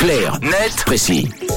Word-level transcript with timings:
Clair, 0.00 0.38
net, 0.40 0.82
précis. 0.86 1.49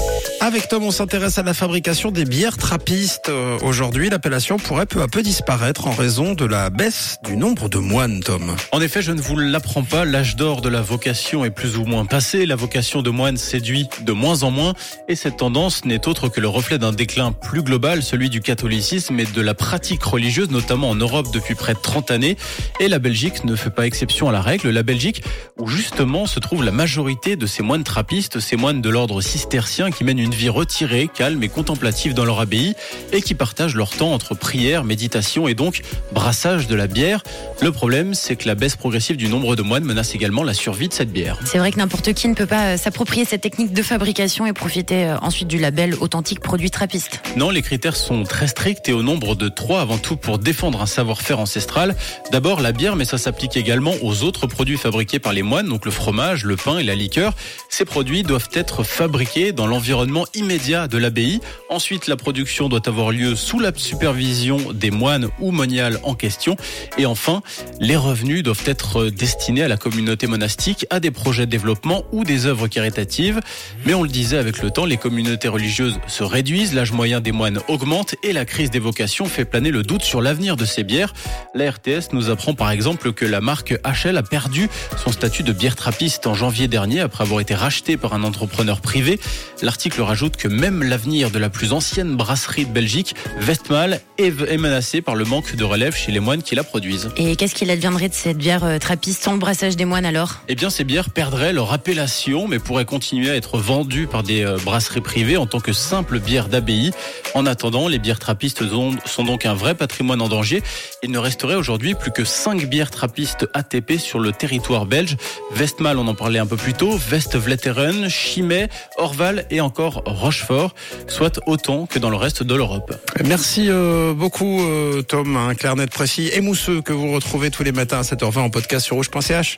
Avec 0.46 0.68
Tom, 0.68 0.84
on 0.84 0.92
s'intéresse 0.92 1.38
à 1.38 1.44
la 1.44 1.54
fabrication 1.54 2.12
des 2.12 2.26
bières 2.26 2.57
trappistes. 2.57 3.30
Euh, 3.30 3.57
Aujourd'hui, 3.62 4.10
l'appellation 4.10 4.58
pourrait 4.58 4.86
peu 4.86 5.02
à 5.02 5.08
peu 5.08 5.21
disparaître 5.21 5.88
en 5.88 5.92
raison 5.92 6.33
de 6.33 6.44
la 6.44 6.69
baisse 6.69 7.17
du 7.23 7.38
nombre 7.38 7.69
de 7.69 7.78
moines, 7.78 8.19
Tom. 8.19 8.53
En 8.74 8.81
effet, 8.81 9.01
je 9.01 9.13
ne 9.13 9.21
vous 9.21 9.37
l'apprends 9.37 9.83
pas, 9.83 10.03
l'âge 10.03 10.35
d'or 10.35 10.60
de 10.60 10.67
la 10.67 10.81
vocation 10.81 11.46
est 11.46 11.49
plus 11.49 11.78
ou 11.78 11.85
moins 11.85 12.03
passé. 12.03 12.46
La 12.46 12.58
vocation 12.58 13.01
de 13.01 13.10
moine 13.10 13.37
séduit 13.37 13.87
de 14.01 14.12
moins 14.12 14.44
en 14.44 14.51
moins. 14.51 14.74
Et 15.08 15.15
cette 15.15 15.37
tendance 15.37 15.85
n'est 15.85 16.10
autre 16.10 16.28
que 16.28 16.42
le 16.42 16.50
reflet 16.50 16.78
d'un 16.78 16.91
déclin 16.91 17.32
plus 17.32 17.64
global, 17.64 18.04
celui 18.04 18.30
du 18.30 18.41
catholicisme 18.41 19.18
et 19.21 19.25
de 19.25 19.41
la 19.41 19.54
pratique 19.54 20.04
religieuse, 20.04 20.50
notamment 20.52 20.89
en 20.89 20.96
Europe 20.96 21.28
depuis 21.32 21.55
près 21.55 21.73
de 21.73 21.80
30 21.80 22.12
années. 22.12 22.36
Et 22.82 22.89
la 22.89 23.00
Belgique 23.00 23.46
ne 23.46 23.55
fait 23.55 23.70
pas 23.70 23.88
exception 23.88 24.28
à 24.28 24.34
la 24.34 24.41
règle. 24.41 24.71
La 24.71 24.84
Belgique, 24.84 25.23
où 25.57 25.68
justement 25.68 26.25
se 26.25 26.41
trouve 26.41 26.66
la 26.66 26.71
majorité 26.71 27.38
de 27.38 27.46
ces 27.46 27.64
moines 27.64 27.86
trappistes, 27.86 28.41
ces 28.41 28.57
moines 28.57 28.82
de 28.82 28.89
l'ordre 28.89 29.21
cistercien 29.21 29.90
qui 29.90 30.04
mènent 30.04 30.20
une 30.20 30.33
vie 30.34 30.50
retirée, 30.50 31.10
calme 31.14 31.44
et 31.44 31.50
contemplative 31.50 32.14
dans 32.14 32.26
leur 32.26 32.40
abbaye 32.40 32.76
et 33.12 33.22
qui 33.22 33.36
partagent 33.36 33.76
leur 33.76 33.90
temps 33.91 34.14
entre 34.14 34.36
prière, 34.36 34.84
méditation 34.84 35.48
et 35.48 35.54
donc 35.54 35.82
brassage 36.12 36.68
de 36.68 36.76
la 36.76 36.88
bière. 36.88 37.24
Le 37.62 37.72
problème, 37.72 38.14
c'est 38.14 38.36
que 38.36 38.48
la 38.48 38.55
baisse 38.55 38.76
progressive 38.76 39.18
du 39.18 39.30
nombre 39.30 39.55
de 39.55 39.62
moines 39.62 39.84
menace 39.84 40.16
également 40.16 40.44
la 40.44 40.54
survie 40.54 40.88
de 40.88 40.94
cette 40.94 41.12
bière. 41.12 41.40
C'est 41.46 41.58
vrai 41.58 41.72
que 41.72 41.77
n'importe 41.77 42.14
qui 42.14 42.27
ne 42.27 42.34
peut 42.34 42.46
pas 42.46 42.74
euh, 42.74 42.77
s'approprier 42.77 43.26
cette 43.26 43.41
technique 43.41 43.74
de 43.74 43.82
fabrication 43.82 44.46
et 44.46 44.54
profiter 44.54 45.05
euh, 45.05 45.18
ensuite 45.22 45.48
du 45.48 45.58
label 45.58 45.96
authentique 46.00 46.40
produit 46.40 46.72
trappiste. 46.72 47.22
Non, 47.38 47.50
les 47.50 47.62
critères 47.62 47.96
sont 47.96 48.24
très 48.24 48.48
stricts 48.48 48.90
et 48.90 48.94
au 48.94 49.04
nombre 49.04 49.36
de 49.36 49.50
trois 49.50 49.82
avant 49.82 49.98
tout 49.98 50.18
pour 50.18 50.40
défendre 50.40 50.82
un 50.82 50.86
savoir-faire 50.86 51.40
ancestral. 51.40 51.96
D'abord 52.32 52.62
la 52.62 52.72
bière, 52.72 52.96
mais 52.96 53.05
ça 53.05 53.18
s'applique 53.18 53.58
également 53.58 53.94
aux 54.02 54.24
autres 54.24 54.48
produits 54.48 54.77
fabriqués 54.77 55.20
par 55.20 55.34
les 55.34 55.44
moines, 55.44 55.68
donc 55.68 55.86
le 55.86 55.91
fromage, 55.91 56.44
le 56.44 56.55
pain 56.55 56.77
et 56.77 56.84
la 56.84 56.96
liqueur. 56.96 57.34
Ces 57.70 57.86
produits 57.86 58.24
doivent 58.24 58.50
être 58.54 58.84
fabriqués 58.84 59.52
dans 59.52 59.68
l'environnement 59.68 60.23
immédiat 60.34 60.88
de 60.88 60.98
l'abbaye. 60.98 61.40
Ensuite, 61.70 62.07
la 62.07 62.16
production 62.16 62.70
doit 62.70 62.88
avoir 62.88 63.12
lieu 63.12 63.35
sous 63.35 63.60
la 63.60 63.71
supervision 63.76 64.57
des 64.73 64.91
moines 64.91 65.29
ou 65.39 65.52
moniales 65.52 65.99
en 66.03 66.13
question. 66.16 66.55
Et 66.97 67.05
enfin, 67.05 67.41
les 67.79 67.95
revenus 67.95 68.44
doivent 68.44 68.63
être 68.66 69.05
destinés 69.05 69.63
à 69.63 69.67
la 69.67 69.77
communauté 69.77 70.27
monastique, 70.27 70.85
à 70.89 70.99
des 70.99 71.11
projets 71.11 71.45
de 71.45 71.51
développement 71.51 72.03
ou 72.11 72.23
des 72.23 72.45
œuvres 72.45 72.67
caritatives. 72.67 73.39
Mais 73.85 73.94
on 73.94 74.03
le 74.03 74.09
disait 74.09 74.38
avec 74.38 74.61
le 74.61 74.71
temps, 74.71 74.85
les 74.85 74.97
communautés 74.97 75.47
religieuses 75.47 75.99
se 76.07 76.23
réduisent, 76.23 76.73
l'âge 76.73 76.91
moyen 76.91 77.21
des 77.21 77.31
moines 77.31 77.59
augmente 77.67 78.16
et 78.23 78.33
la 78.33 78.45
crise 78.45 78.71
des 78.71 78.79
vocations 78.79 79.25
fait 79.25 79.45
planer 79.45 79.71
le 79.71 79.83
doute 79.83 80.03
sur 80.03 80.21
l'avenir 80.21 80.55
de 80.55 80.66
ces 80.66 80.83
bières. 80.83 81.13
La 81.53 81.71
RTS 81.71 82.13
nous 82.13 82.29
apprend 82.29 82.53
par 82.53 82.71
exemple 82.71 83.13
que 83.13 83.25
la 83.25 83.41
marque 83.41 83.79
HL 83.83 84.17
a 84.17 84.23
perdu 84.23 84.69
son 85.03 85.11
statut 85.11 85.44
de 85.44 85.53
bière 85.53 85.75
trappiste 85.75 86.27
en 86.27 86.33
janvier 86.33 86.67
dernier 86.67 87.01
après 87.01 87.23
avoir 87.23 87.39
été 87.39 87.55
rachetée 87.55 87.97
par 87.97 88.13
un 88.13 88.23
entrepreneur 88.23 88.81
privé. 88.81 89.19
L'article 89.61 90.01
rajoute 90.14 90.38
que 90.38 90.47
même 90.47 90.83
l'avenir 90.83 91.31
de 91.31 91.39
la 91.39 91.50
plus 91.50 91.73
ancienne 91.73 92.16
brasserie 92.16 92.67
de 92.67 92.72
Belgique, 92.72 93.16
Westmalle, 93.47 94.00
est 94.25 94.33
est 94.53 94.57
menacé 94.57 95.02
par 95.02 95.16
le 95.16 95.25
manque 95.25 95.55
de 95.55 95.63
relève 95.63 95.95
chez 95.95 96.11
les 96.11 96.19
moines 96.19 96.43
qui 96.43 96.55
la 96.55 96.63
produisent. 96.63 97.09
Et 97.17 97.35
qu'est-ce 97.35 97.55
qu'il 97.55 97.69
adviendrait 97.69 98.09
de 98.09 98.13
cette 98.13 98.38
bière 98.38 98.63
euh, 98.63 98.77
trappiste 98.77 99.23
sans 99.23 99.33
le 99.33 99.39
brassage 99.39 99.75
des 99.75 99.85
moines 99.85 100.05
alors? 100.05 100.41
Eh 100.47 100.55
bien, 100.55 100.69
ces 100.69 100.83
bières 100.83 101.09
perdraient 101.09 101.53
leur 101.53 101.73
appellation, 101.73 102.47
mais 102.47 102.59
pourraient 102.59 102.85
continuer 102.85 103.29
à 103.29 103.35
être 103.35 103.57
vendues 103.57 104.07
par 104.07 104.23
des 104.23 104.44
euh, 104.44 104.57
brasseries 104.63 105.01
privées 105.01 105.38
en 105.38 105.45
tant 105.45 105.59
que 105.59 105.73
simples 105.73 106.19
bières 106.19 106.49
d'abbaye. 106.49 106.91
En 107.33 107.45
attendant, 107.45 107.88
les 107.88 107.99
bières 107.99 108.19
trappistes 108.19 108.67
sont 108.67 108.94
sont 109.05 109.23
donc 109.23 109.45
un 109.45 109.53
vrai 109.53 109.75
patrimoine 109.75 110.21
en 110.21 110.29
danger. 110.29 110.63
Il 111.03 111.11
ne 111.11 111.17
resterait 111.17 111.55
aujourd'hui 111.55 111.94
plus 111.94 112.11
que 112.11 112.23
5 112.23 112.66
bières 112.66 112.91
trappistes 112.91 113.47
ATP 113.53 113.97
sur 113.97 114.19
le 114.19 114.31
territoire 114.31 114.85
belge. 114.85 115.17
Westmalle, 115.55 115.97
on 115.97 116.07
en 116.07 116.16
parlait 116.16 116.39
un 116.39 116.45
peu 116.45 116.57
plus 116.57 116.73
tôt, 116.73 116.97
Westvleteren, 117.11 118.09
Chimay, 118.09 118.69
Orval 118.97 119.45
et 119.49 119.61
encore 119.61 120.01
Rochefort, 120.05 120.73
soit 121.07 121.39
autant 121.45 121.85
que 121.85 121.99
dans 121.99 122.09
le 122.09 122.16
reste 122.16 122.44
de 122.44 122.55
l'Europe. 122.55 122.94
Merci 123.25 123.69
euh, 123.69 124.12
beaucoup, 124.14 124.61
euh, 124.61 125.02
Tom. 125.02 125.36
Un 125.36 125.56
clair 125.56 125.75
net 125.75 125.90
précis 125.90 126.29
et 126.34 126.41
mousseux 126.41 126.81
que 126.81 126.94
vous 126.94 127.12
retrouvez 127.12 127.51
tous 127.51 127.63
les 127.63 127.72
matins 127.72 128.00
à 128.00 128.01
7h20 128.01 128.40
en 128.40 128.50
podcast 128.50 128.85
sur 128.85 128.96
rouge.ch. 128.96 129.57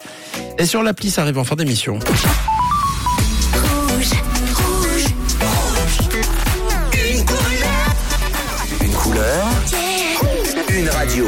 Et 0.57 0.65
sur 0.65 0.83
l'appli, 0.83 1.11
ça 1.11 1.21
arrive 1.21 1.37
en 1.37 1.43
fin 1.43 1.55
d'émission. 1.55 1.99
Une 8.81 8.91
couleur, 8.91 9.47
une 10.69 10.89
radio. 10.89 11.25